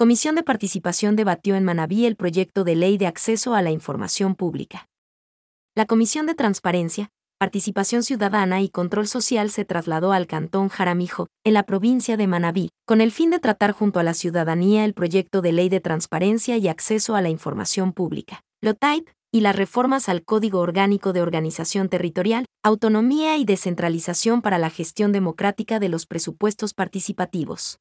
[0.00, 4.34] Comisión de Participación debatió en Manabí el proyecto de ley de acceso a la información
[4.34, 4.88] pública.
[5.76, 11.52] La Comisión de Transparencia, Participación Ciudadana y Control Social se trasladó al Cantón Jaramijo, en
[11.52, 15.42] la provincia de Manabí, con el fin de tratar junto a la ciudadanía el proyecto
[15.42, 20.24] de ley de transparencia y acceso a la información pública, LOTAIP, y las reformas al
[20.24, 26.72] Código Orgánico de Organización Territorial, Autonomía y Descentralización para la Gestión Democrática de los Presupuestos
[26.72, 27.80] Participativos.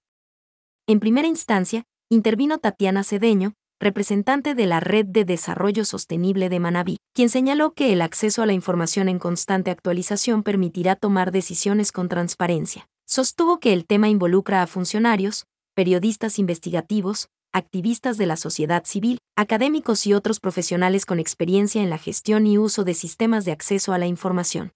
[0.86, 6.98] En primera instancia, intervino Tatiana Cedeño, representante de la Red de Desarrollo Sostenible de Manabí,
[7.14, 12.10] quien señaló que el acceso a la información en constante actualización permitirá tomar decisiones con
[12.10, 12.88] transparencia.
[13.06, 15.46] Sostuvo que el tema involucra a funcionarios,
[15.76, 21.98] periodistas investigativos, activistas de la sociedad civil, académicos y otros profesionales con experiencia en la
[22.00, 24.72] gestión y uso de sistemas de acceso a la información.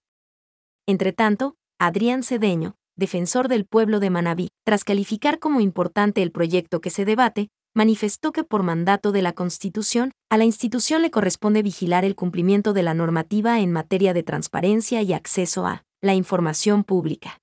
[0.86, 6.80] Entre tanto, Adrián Cedeño, defensor del pueblo de Manabí, tras calificar como importante el proyecto
[6.80, 11.62] que se debate, manifestó que por mandato de la Constitución, a la institución le corresponde
[11.62, 16.84] vigilar el cumplimiento de la normativa en materia de transparencia y acceso a la información
[16.84, 17.40] pública.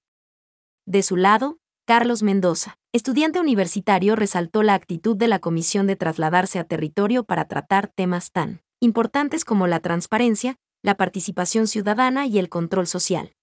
[0.86, 6.60] De su lado, Carlos Mendoza, estudiante universitario, resaltó la actitud de la Comisión de trasladarse
[6.60, 12.50] a territorio para tratar temas tan importantes como la transparencia, la participación ciudadana y el
[12.50, 13.34] control social.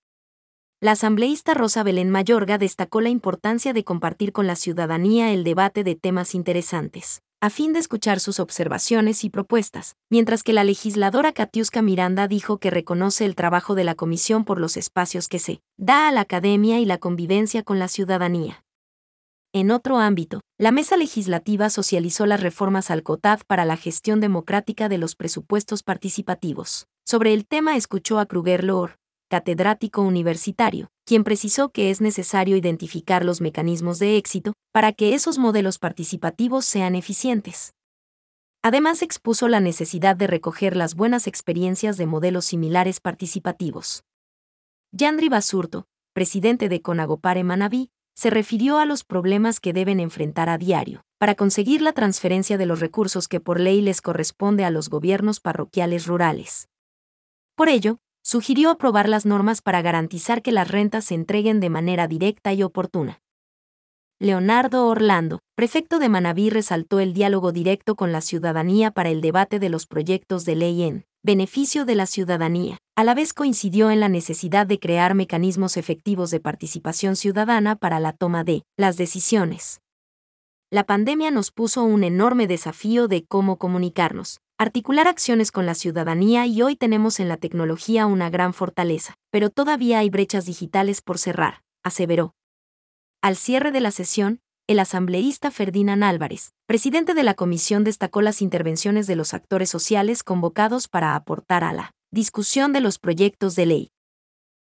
[0.81, 5.83] La asambleísta Rosa Belén Mayorga destacó la importancia de compartir con la ciudadanía el debate
[5.83, 11.33] de temas interesantes, a fin de escuchar sus observaciones y propuestas, mientras que la legisladora
[11.33, 15.63] Katiuska Miranda dijo que reconoce el trabajo de la comisión por los espacios que se
[15.77, 18.63] da a la academia y la convivencia con la ciudadanía.
[19.53, 24.89] En otro ámbito, la mesa legislativa socializó las reformas al COTAD para la gestión democrática
[24.89, 26.87] de los presupuestos participativos.
[27.05, 33.25] Sobre el tema escuchó a Kruger Lohr, catedrático universitario, quien precisó que es necesario identificar
[33.25, 37.75] los mecanismos de éxito para que esos modelos participativos sean eficientes.
[38.63, 44.03] Además expuso la necesidad de recoger las buenas experiencias de modelos similares participativos.
[44.91, 50.59] Yandri Basurto, presidente de Conagopare Manabí, se refirió a los problemas que deben enfrentar a
[50.59, 54.89] diario para conseguir la transferencia de los recursos que por ley les corresponde a los
[54.89, 56.69] gobiernos parroquiales rurales.
[57.55, 62.07] Por ello, sugirió aprobar las normas para garantizar que las rentas se entreguen de manera
[62.07, 63.23] directa y oportuna.
[64.21, 69.59] Leonardo Orlando, prefecto de Manabí, resaltó el diálogo directo con la ciudadanía para el debate
[69.59, 72.77] de los proyectos de ley en beneficio de la ciudadanía.
[72.97, 77.99] A la vez coincidió en la necesidad de crear mecanismos efectivos de participación ciudadana para
[77.99, 79.81] la toma de las decisiones.
[80.71, 86.45] La pandemia nos puso un enorme desafío de cómo comunicarnos, articular acciones con la ciudadanía
[86.47, 91.19] y hoy tenemos en la tecnología una gran fortaleza, pero todavía hay brechas digitales por
[91.19, 92.35] cerrar, aseveró.
[93.23, 98.43] Al cierre de la sesión, el asambleísta Ferdinand Álvarez, presidente de la comisión, destacó las
[98.43, 103.67] intervenciones de los actores sociales convocados para aportar a la discusión de los proyectos de
[103.67, 103.91] ley.